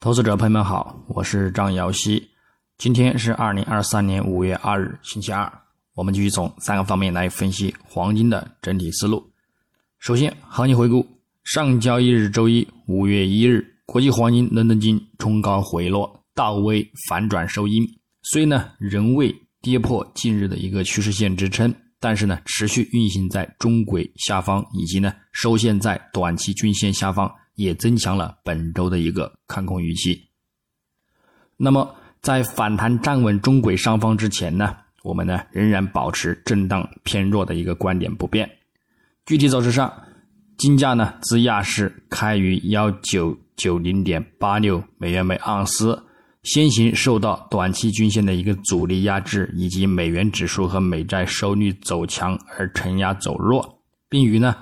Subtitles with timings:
[0.00, 2.24] 投资者朋友们好，我是张瑶希。
[2.76, 5.52] 今天是二零二三年五月二日，星期二。
[5.96, 9.28] 我们继续从三个方面来分析黄金的整体思路。
[9.98, 11.04] 首先，行情回顾：
[11.42, 17.84] 上交易日周一五月一日，国际黄金伦敦金冲高回落，倒 V 反转收阴，
[18.22, 27.28] 虽呢仍未跌破近日的一个趋势线支撑，但是呢持续运行在中轨下方，以及呢收线在短期均线下方。
[27.58, 30.28] 也增强了本周的一个看空预期。
[31.56, 38.48] 那么，在反弹站稳中轨上方之前呢，我们呢仍然保持震荡偏弱的一个观点不变。
[39.26, 39.92] 具体走势上，
[40.56, 46.00] 金价呢自亚市开于幺九九零点八六美元每盎司，
[46.44, 54.54] 先行受到短期均线的一个阻力压制，以及美元指数和美债收率走强而承压走弱，并于呢。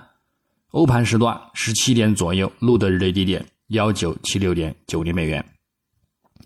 [0.76, 5.42] 欧盘时段十七点左右录得日内低点幺九七六点九零美元。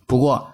[0.06, 0.48] 不过，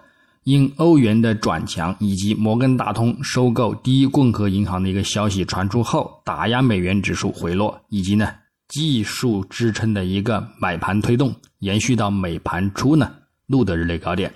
[0.45, 8.33] 因欧元的转强以及摩根大通收购第一共和银行的一个消息传出后，打压美元指数回落，以及呢
[8.67, 13.13] 技术支撑的一个买盘推动，延续到美盘初呢
[13.45, 14.33] 录得日内高点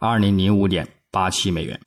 [0.00, 1.80] 二零零五点八七美元。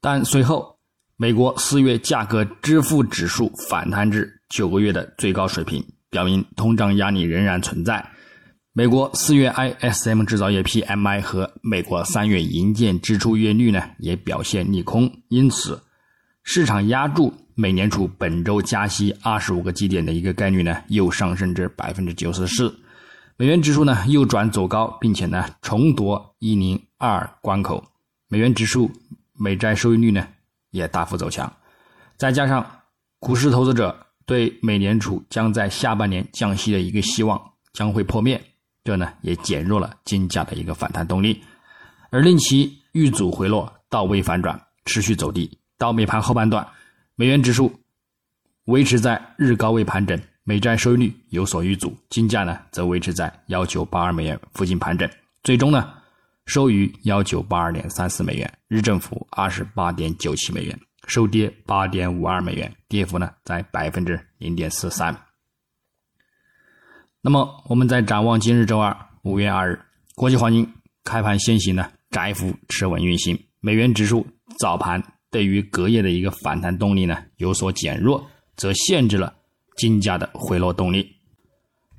[0.00, 0.76] 但随后，
[1.16, 4.33] 美国四月价格支付指数反弹至。
[4.54, 8.08] 九个月的最高水平，表明通胀压力仍然存在。
[8.72, 15.82] 美国四月 ISM 制造业 PMI 和美国三月营建支出月率呢也表现利空，因此
[16.44, 22.72] 市场压住美联储本周加息二十五个基点的一个概率呢又上升至百分之九十四。
[23.36, 27.82] 美元指数呢又转走高，并且呢重夺一零二关口。
[28.28, 28.88] 美元指数、
[29.32, 30.24] 美债收益率呢
[30.70, 31.52] 也大幅走强，
[32.16, 32.64] 再加上
[33.18, 34.03] 股市投资者。
[34.26, 37.40] 对美联储将在下半年降息的一个希望
[37.72, 38.42] 将会破灭，
[38.82, 41.42] 这呢也减弱了金价的一个反弹动力，
[42.10, 45.58] 而令其遇阻回落，到位反转，持续走低。
[45.76, 46.66] 到美盘后半段，
[47.16, 47.72] 美元指数
[48.66, 55.10] 维持在日高位盘整，美债收益率有所遇阻，金价呢则维持在幺九八二美元附近盘整，
[55.42, 55.92] 最终呢
[56.46, 60.78] 收于幺九八二点三四美元，日振幅二十八点九七美元。
[61.06, 65.14] 收跌八点五二美元，跌幅呢在百分之零点四三。
[67.20, 69.80] 那么，我们再展望今日周二五月二日，
[70.14, 74.26] 国际黄金开盘先行呢窄幅持稳运行，美元指数
[74.58, 78.26] 早盘对于隔夜的一个反弹动力呢有所减弱，
[78.56, 79.34] 则限制了
[79.76, 81.16] 金价的回落动力。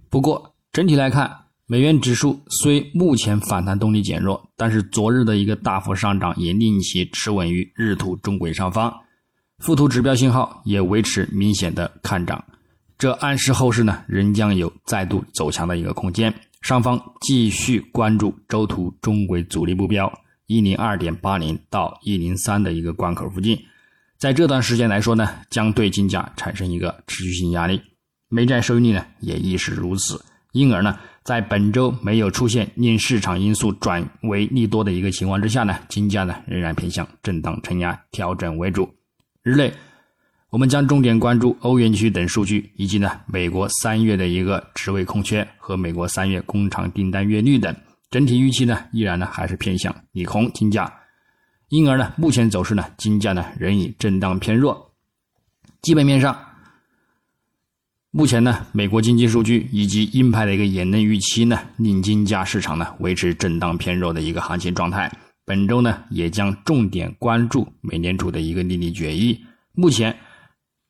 [0.10, 8.94] 不过，整体来看，美元指数虽目前反弹动力减弱，但是昨日的一个大幅上涨也令其持稳于日图中轨上方，
[9.58, 12.46] 附图指标信号也维持明显的看涨，
[13.00, 16.32] 这暗示后市呢仍将有再度走强的一个空间。
[16.62, 20.12] 上方继续关注周图中轨阻力目标
[20.46, 23.58] 一零二点八零到一零三的一个关口附近，
[24.20, 27.82] 在这段时间来说呢，将对金价产生一个持续性压力，
[28.30, 30.24] 美债收益率呢也亦是如此，
[30.56, 30.98] 因而呢。
[31.26, 38.88] 在本周没有出现令市场因素转为利多的一个情况之下呢，金价呢仍然偏向震荡承压调整为主。
[39.42, 39.74] 日内，
[40.52, 47.76] 我们将重点关注欧元区等数据，以及呢美国三月的一个职位空缺和美国三月工厂订单月率等。
[48.12, 50.94] 整体预期呢依然呢还是偏向利空金价，
[51.70, 54.94] 因而呢目前走势呢金价呢仍以震荡偏弱。
[55.82, 56.38] 基本面上。
[58.18, 65.12] 目前呢，美国经济数据以及鹰派的一个言论预期呢，令金价市场呢维持震荡偏弱的一个行情状态。
[65.46, 69.38] 本周呢，也将重点关注美联储的一个利率决议。
[69.74, 70.16] 目前，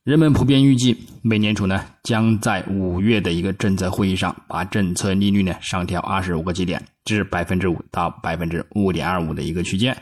[0.03, 9.97] 人们普遍预计美联储呢将在五月的一个政策会议上把政策利率呢上调二十五个基点至百分之五到百分之五点二五的一个区间，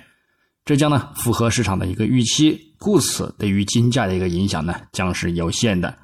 [0.66, 6.03] 这将呢符合市场的一个预期，故此对于金价的一个影响呢将是有限的。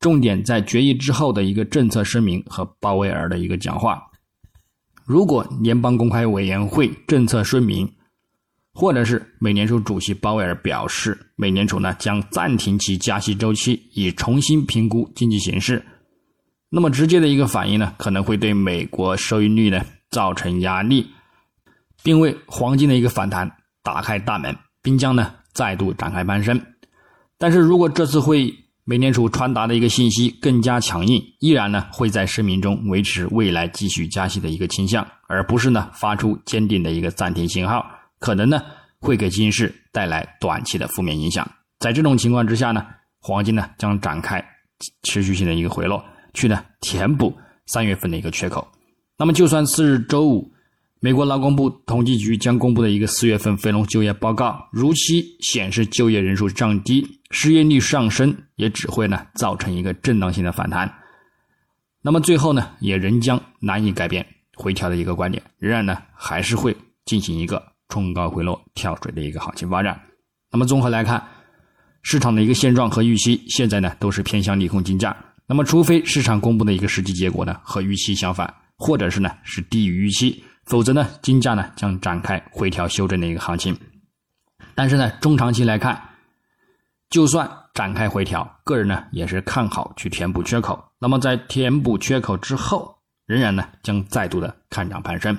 [0.00, 4.02] 重点在决议之后的一个政策声明和鲍威尔的一个讲话。
[5.04, 7.90] 如果联邦公开委员会政策声明，
[8.74, 15.84] 或者是美联储主席鲍威尔表示，美联储呢将暂停其加息周期，以重新评估经济形势，
[16.68, 21.10] 那么直接的一个反应呢，可能会对美国收益率呢造成压力，
[22.04, 23.50] 并为黄金的一个反弹
[23.82, 26.60] 打开大门，并将呢再度展开攀升。
[27.36, 28.54] 但是如果这次会议，
[28.88, 37.84] 美联储传达的一个信息更加强硬，依然呢会在声明中维持未来继续加息的一个倾向，而不是呢发出坚定的一个暂停信号，
[38.18, 38.62] 可能呢
[38.98, 41.46] 会给金市带来短期的负面影响。
[41.78, 42.82] 在这种情况之下呢，
[43.20, 44.42] 黄金呢将展开
[45.02, 46.02] 持续性的一个回落，
[46.32, 47.36] 去呢填补
[47.66, 48.66] 三月份的一个缺口。
[49.18, 50.50] 那么就算次日周五
[51.00, 60.92] 美国劳工部统计局将公布的一个四月份非农就业报告，如期显示就业人数降低，失业率上升，也只会呢造成一个震荡性的反弹。
[62.00, 64.26] 那么最后呢，也仍将难以改变
[64.56, 70.00] 回调的一个观点，仍然呢还是会进行一个冲高回落、跳水的一个行情发展。
[70.50, 71.26] 那么综合来看，
[72.02, 75.14] 市场的一个现状和预期，现在呢都是偏向利空金价。
[75.46, 80.42] 那么除非市场公布的一个实际结果呢和预期相反，或者是呢是低于预期。
[80.64, 83.76] 否则呢，金价呢将展开回调修正的一个行情。
[84.74, 85.98] 但是呢，中长期来看，
[87.10, 90.82] 就算展开回调，个人呢也是看好去填补缺口。
[90.98, 95.38] 那么在填补缺口之后，仍然呢将再度的看涨攀升。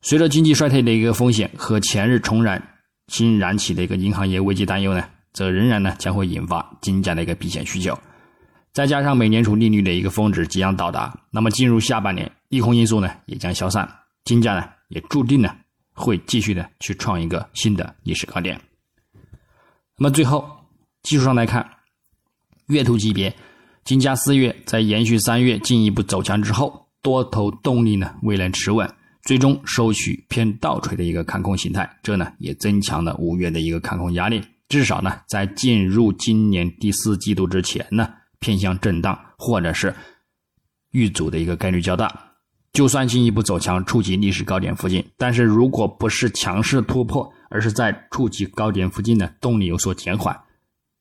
[0.00, 2.62] 随着经济衰退的一个风险和前日重燃
[3.08, 7.98] 新燃起的一个银行业危机担忧呢，则仍然呢将会引发金价的一个避险需求。
[8.72, 13.86] 再加上美联储利率的一个峰值即将到达，那么进入下半年，利空因素呢也将消散，
[14.24, 15.54] 金价呢也注定呢
[15.92, 18.58] 会继续的去创一个新的历史高点。
[19.98, 20.44] 那么最后
[21.02, 21.68] 技术上来看，
[22.66, 23.34] 月图级别，
[23.84, 28.88] 金价四月在延续三月进一步走强之后，多头动力呢未能持稳，
[29.22, 38.14] 最终收取偏倒锤的一个看空形态，这呢也增强了五月的一个看空压力，至少呢在进入今年第四季度之前呢。
[38.42, 39.94] 偏向震荡或者是
[40.90, 42.12] 遇阻的一个概率较大，
[42.72, 50.34] 就算进一步走强触及历史高点附近，但是如果不是强势突破，而是在触及高点附近的动力有所减缓，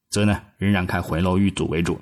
[0.09, 1.99] 则呢仍然看回落遇阻为主。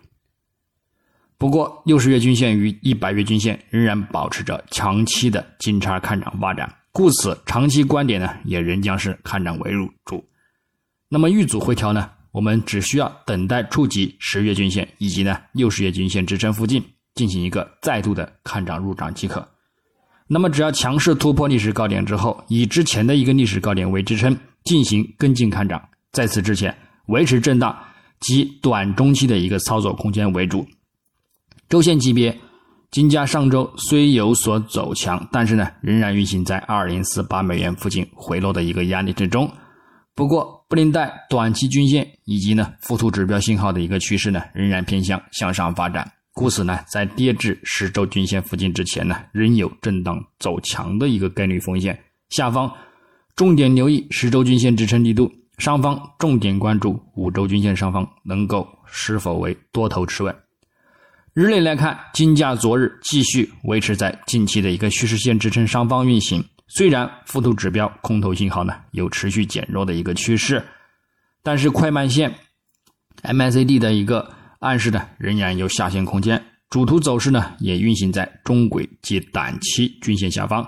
[1.37, 9.71] 不过六十月均线与一百月均线仍然保持着长期的金叉看涨发展，故此长期观点呢也仍将是看涨为
[10.03, 10.25] 主。
[11.07, 12.09] 那么遇阻回调呢？
[12.31, 19.47] 我们只需要等待触及十月均线以及呢六十月均线支撑附近，进行一个再度的看涨入涨即可。
[20.31, 25.81] 那么只要强势突破历史高点之后，以之前的一个历史高点为支撑，进行跟进看涨。
[26.11, 26.75] 在此之前，
[27.07, 27.75] 维持震荡
[28.19, 30.67] 及短中期的一个操作空间为主。
[31.67, 32.37] 周线级别，
[32.91, 39.51] 金价上周虽有所走强，但是呢仍然运行在二零四八美元附近回落的一个压力之中。
[40.13, 52.01] 不过，布林带短期均线以及呢附图指标信号的一个趋势呢，仍然偏向向上发展，故此呢，在跌至十周均线附近之前呢，仍有震荡走强的一个概率风险。
[52.29, 52.73] 下方
[53.35, 60.33] 重点留意十周均线支撑力度，上方重点关注五周均线上方能够是否为多头持稳。
[61.33, 66.41] 日内来看，金价昨日继续维持在近期的一个趋势线支撑上方运行。
[66.69, 70.63] 虽然附图指标空头信号呢有持续减弱的一个趋势，
[71.43, 72.33] 但是快慢线
[73.23, 76.41] MACD 的一个暗示呢仍然有下行空间。
[76.69, 80.63] 主图走势呢也运行在中轨及短期均线下方，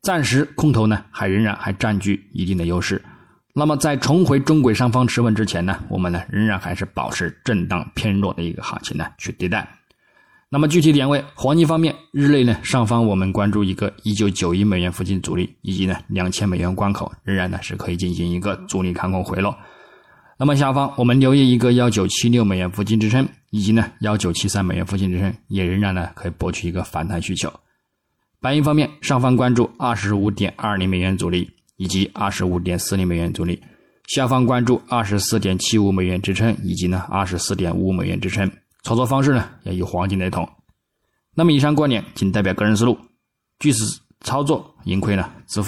[0.00, 3.02] 暂时空头呢还仍然还占据一定的优势。
[3.52, 9.68] 那么在重回中轨上方持稳之前呢，我们呢仍然还是保持震荡偏弱的一个行情呢去对待。
[10.48, 19.54] 那么具体点位，黄金方面，日内呢上方我们关注一个一九九一美元附近阻力，以及呢两千美元关口，仍然呢是可以进行一个阻力看空回落。
[20.38, 27.50] 那么下方我们留意一个幺九七六美元附近支撑，以及呢幺九七三美元附近支撑，也仍然呢可以博取一个反弹需求。
[28.38, 33.58] 白银方面，上方关注二十五点二零美元阻力，以及二十五点四零美元阻力；
[34.08, 38.50] 下方关注二十四点七五美元支撑，以及呢二十四点五五美元支撑。
[38.82, 40.46] 操作方式呢，也与黄金雷同。
[41.34, 42.98] 那么以上观点仅代表个人思路，
[43.58, 45.64] 据此操作盈亏呢自负。